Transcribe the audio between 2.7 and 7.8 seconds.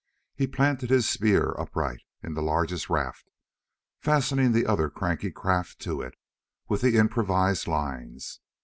raft, fastening the other cranky craft to it with the improvised